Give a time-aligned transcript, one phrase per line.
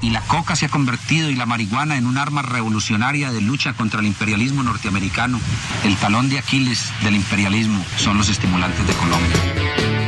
[0.00, 3.72] Y la coca se ha convertido y la marihuana en un arma revolucionaria de lucha
[3.72, 5.40] contra el imperialismo norteamericano.
[5.84, 10.05] El talón de Aquiles del imperialismo son los estimulantes de Colombia.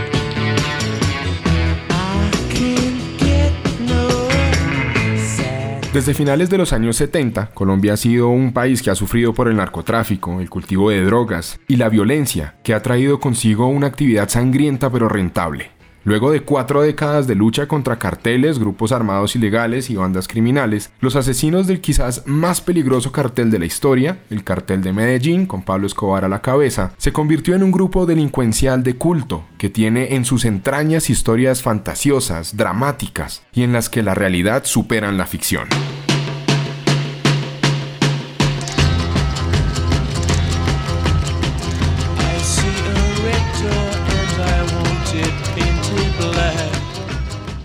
[5.99, 9.49] Desde finales de los años 70, Colombia ha sido un país que ha sufrido por
[9.49, 14.29] el narcotráfico, el cultivo de drogas y la violencia, que ha traído consigo una actividad
[14.29, 15.73] sangrienta pero rentable.
[16.05, 21.17] Luego de cuatro décadas de lucha contra carteles, grupos armados ilegales y bandas criminales, los
[21.17, 25.87] asesinos del quizás más peligroso cartel de la historia, el cartel de Medellín, con Pablo
[25.87, 30.25] Escobar a la cabeza, se convirtió en un grupo delincuencial de culto que tiene en
[30.25, 35.69] sus entrañas historias fantasiosas, dramáticas y en las que la realidad superan la ficción.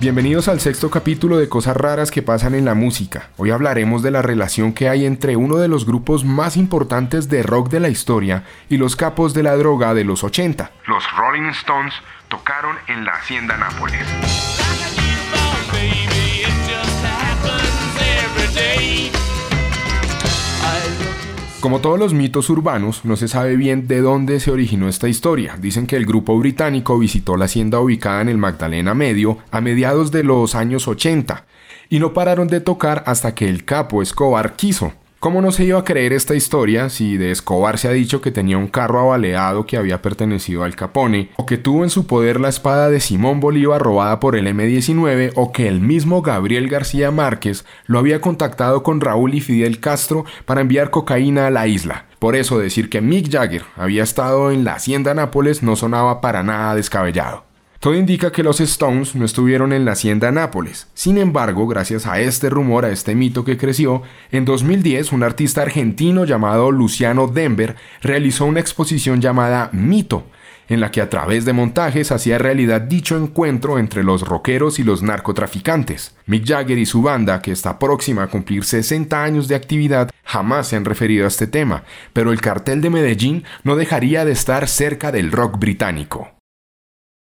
[0.04, 3.30] Bienvenidos al sexto capítulo de Cosas Raras que pasan en la música.
[3.38, 7.42] Hoy hablaremos de la relación que hay entre uno de los grupos más importantes de
[7.42, 10.72] rock de la historia y los capos de la droga de los 80.
[10.88, 11.94] Los Rolling Stones
[12.28, 14.06] tocaron en la Hacienda Nápoles.
[21.64, 25.56] Como todos los mitos urbanos, no se sabe bien de dónde se originó esta historia.
[25.58, 30.12] Dicen que el grupo británico visitó la hacienda ubicada en el Magdalena Medio a mediados
[30.12, 31.46] de los años 80
[31.88, 34.92] y no pararon de tocar hasta que el capo Escobar quiso.
[35.24, 38.30] ¿Cómo no se iba a creer esta historia si de Escobar se ha dicho que
[38.30, 42.42] tenía un carro avaleado que había pertenecido al Capone, o que tuvo en su poder
[42.42, 47.10] la espada de Simón Bolívar robada por el M-19, o que el mismo Gabriel García
[47.10, 52.08] Márquez lo había contactado con Raúl y Fidel Castro para enviar cocaína a la isla?
[52.20, 56.44] Por eso decir que Mick Jagger había estado en la hacienda Nápoles no sonaba para
[56.44, 57.53] nada descabellado.
[57.84, 60.88] Todo indica que los Stones no estuvieron en la hacienda Nápoles.
[60.94, 65.64] Sin embargo, gracias a este rumor, a este mito que creció, en 2010 un artista
[65.64, 70.24] argentino llamado Luciano Denver realizó una exposición llamada Mito,
[70.70, 74.86] en la que a través de montajes hacía realidad dicho encuentro entre los rockeros y
[74.86, 76.16] los narcotraficantes.
[76.26, 80.70] Mick Jagger y su banda, que está próxima a cumplir 60 años de actividad, jamás
[80.70, 81.84] se han referido a este tema,
[82.14, 86.32] pero el cartel de Medellín no dejaría de estar cerca del rock británico.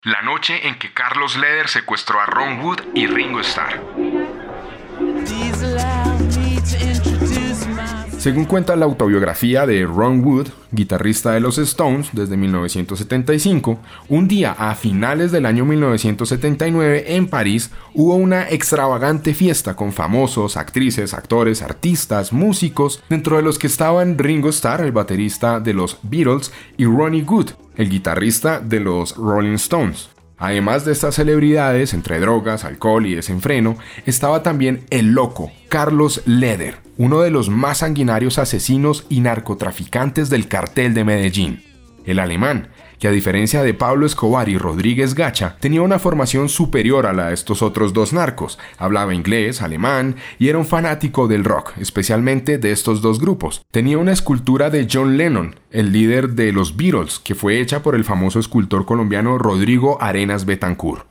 [0.05, 3.83] La noche en que Carlos Leder secuestró a Ron Wood y Ringo Starr.
[8.17, 13.77] Según cuenta la autobiografía de Ron Wood, guitarrista de los Stones desde 1975,
[14.07, 20.55] un día a finales del año 1979 en París hubo una extravagante fiesta con famosos,
[20.55, 25.99] actrices, actores, artistas, músicos, dentro de los que estaban Ringo Starr, el baterista de los
[26.03, 30.09] Beatles, y Ronnie Wood, el guitarrista de los Rolling Stones.
[30.37, 36.75] Además de estas celebridades, entre drogas, alcohol y desenfreno, estaba también el loco, Carlos Leder,
[36.97, 41.68] uno de los más sanguinarios asesinos y narcotraficantes del cartel de Medellín.
[42.05, 47.05] El alemán, que a diferencia de Pablo Escobar y Rodríguez Gacha, tenía una formación superior
[47.05, 48.59] a la de estos otros dos narcos.
[48.77, 53.61] Hablaba inglés, alemán y era un fanático del rock, especialmente de estos dos grupos.
[53.71, 57.95] Tenía una escultura de John Lennon, el líder de los Beatles, que fue hecha por
[57.95, 61.05] el famoso escultor colombiano Rodrigo Arenas Betancourt.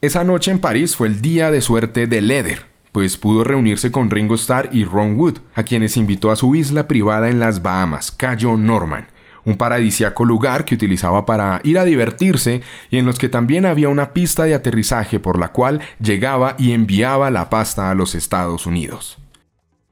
[0.00, 4.10] Esa noche en París fue el día de suerte de Leder, pues pudo reunirse con
[4.10, 8.12] Ringo Starr y Ron Wood, a quienes invitó a su isla privada en las Bahamas,
[8.12, 9.13] Cayo Norman
[9.44, 13.88] un paradisiaco lugar que utilizaba para ir a divertirse y en los que también había
[13.88, 18.66] una pista de aterrizaje por la cual llegaba y enviaba la pasta a los Estados
[18.66, 19.23] Unidos.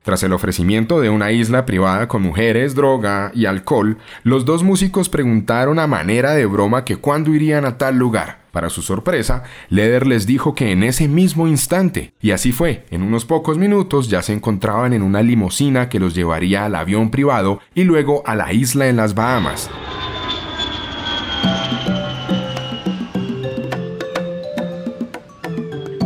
[0.02, 5.08] Tras el ofrecimiento de una isla privada con mujeres, droga y alcohol, los dos músicos
[5.08, 8.42] preguntaron a manera de broma que cuándo irían a tal lugar.
[8.50, 13.02] Para su sorpresa, Leder les dijo que en ese mismo instante, y así fue, en
[13.02, 17.60] unos pocos minutos ya se encontraban en una limusina que los llevaría al avión privado
[17.74, 19.70] y luego a la isla en las Bahamas.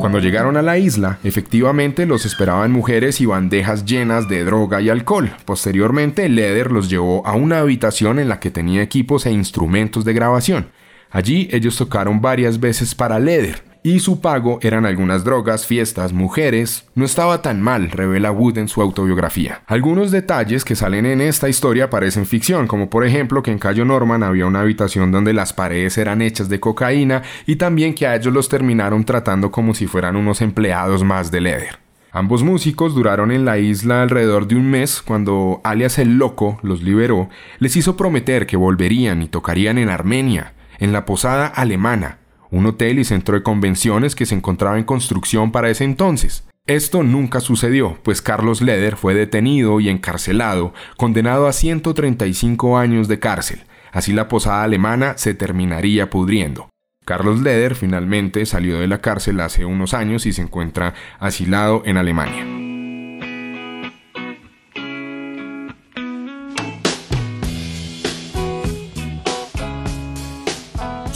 [0.06, 4.88] Cuando llegaron a la isla, efectivamente los esperaban mujeres y bandejas llenas de droga y
[4.88, 5.32] alcohol.
[5.44, 10.12] Posteriormente, Leder los llevó a una habitación en la que tenía equipos e instrumentos de
[10.12, 10.69] grabación.
[11.11, 16.88] Allí ellos tocaron varias veces para Leder, y su pago eran algunas drogas, fiestas, mujeres.
[16.97, 19.62] No estaba tan mal, revela Wood en su autobiografía.
[19.69, 23.85] Algunos detalles que salen en esta historia parecen ficción, como por ejemplo que en Cayo
[23.85, 28.17] Norman había una habitación donde las paredes eran hechas de cocaína y también que a
[28.17, 31.79] ellos los terminaron tratando como si fueran unos empleados más de Leder.
[32.11, 36.83] Ambos músicos duraron en la isla alrededor de un mes cuando alias el Loco los
[36.83, 37.29] liberó,
[37.61, 42.19] les hizo prometer que volverían y tocarían en Armenia, en la posada alemana,
[42.50, 46.44] un hotel y centro de convenciones que se encontraba en construcción para ese entonces.
[46.66, 53.20] Esto nunca sucedió, pues Carlos Leder fue detenido y encarcelado, condenado a 135 años de
[53.20, 53.62] cárcel.
[53.93, 56.69] Así la posada alemana se terminaría pudriendo.
[57.04, 61.99] Carlos Leder finalmente salió de la cárcel hace unos años y se encuentra asilado en
[61.99, 62.65] Alemania.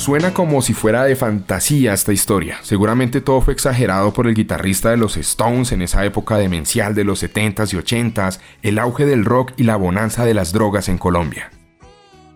[0.00, 2.56] Suena como si fuera de fantasía esta historia.
[2.62, 7.05] Seguramente todo fue exagerado por el guitarrista de los Stones en esa época demencial de
[7.05, 10.97] los 70s y 80s, el auge del rock y la bonanza de las drogas en
[10.97, 11.50] Colombia.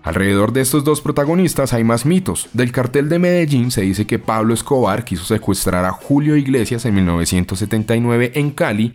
[0.03, 2.51] Alrededor de estos dos protagonistas hay más mitos.
[2.53, 6.97] Del cartel de Medellín se dice que Pablo Escobar quiso secuestrar a Julio Iglesias en
[6.97, 8.95] 1979 en Cali,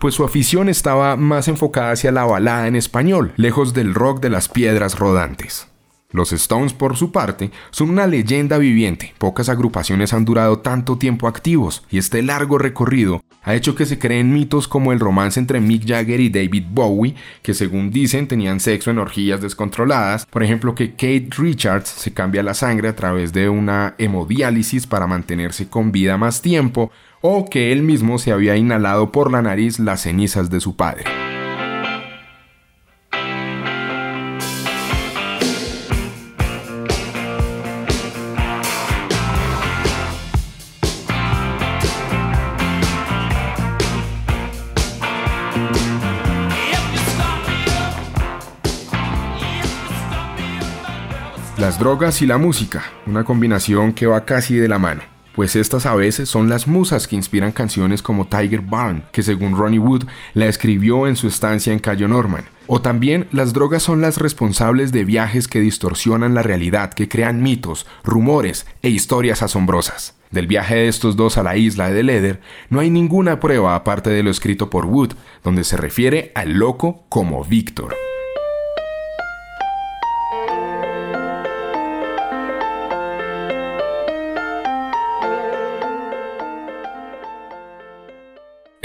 [0.00, 4.30] pues su afición estaba más enfocada hacia la balada en español, lejos del rock de
[4.30, 5.67] las piedras rodantes.
[6.10, 9.12] Los Stones, por su parte, son una leyenda viviente.
[9.18, 13.98] Pocas agrupaciones han durado tanto tiempo activos, y este largo recorrido ha hecho que se
[13.98, 18.58] creen mitos como el romance entre Mick Jagger y David Bowie, que según dicen tenían
[18.58, 20.24] sexo en orgías descontroladas.
[20.24, 25.06] Por ejemplo, que Kate Richards se cambia la sangre a través de una hemodiálisis para
[25.06, 26.90] mantenerse con vida más tiempo,
[27.20, 31.04] o que él mismo se había inhalado por la nariz las cenizas de su padre.
[51.58, 55.02] Las drogas y la música, una combinación que va casi de la mano,
[55.34, 59.56] pues estas a veces son las musas que inspiran canciones como Tiger Barn, que según
[59.56, 62.44] Ronnie Wood la escribió en su estancia en Cayo Norman.
[62.68, 67.42] O también las drogas son las responsables de viajes que distorsionan la realidad, que crean
[67.42, 70.14] mitos, rumores e historias asombrosas.
[70.30, 72.40] Del viaje de estos dos a la isla de Leder
[72.70, 77.02] no hay ninguna prueba aparte de lo escrito por Wood, donde se refiere al loco
[77.08, 77.96] como Víctor.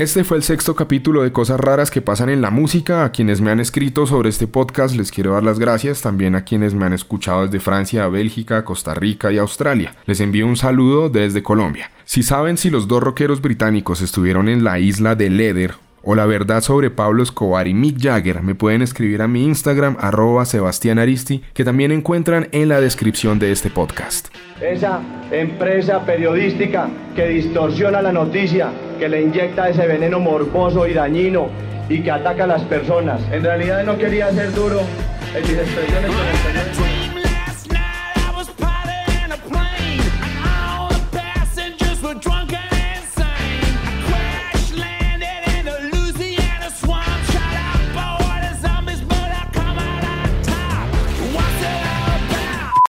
[0.04, 3.06] Este fue el sexto capítulo de Cosas Raras que pasan en la música.
[3.06, 6.02] A quienes me han escrito sobre este podcast les quiero dar las gracias.
[6.02, 9.96] También a quienes me han escuchado desde Francia, Bélgica, Costa Rica y Australia.
[10.06, 11.90] Les envío un saludo desde Colombia.
[12.04, 16.26] Si saben si los dos rockeros británicos estuvieron en la isla de Leder o la
[16.26, 21.00] verdad sobre Pablo Escobar y Mick Jagger, me pueden escribir a mi Instagram arroba Sebastián
[21.00, 24.28] Aristi, que también encuentran en la descripción de este podcast.
[24.62, 25.02] Esa
[25.32, 28.70] empresa periodística que distorsiona la noticia,
[29.04, 31.50] que le inyecta ese veneno morboso y dañino
[31.90, 33.20] y que ataca a las personas.
[33.34, 34.80] En realidad no quería ser duro